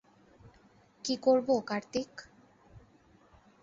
কী 1.05 1.15
করবো, 1.17 1.53
কার্তিক? 1.61 2.11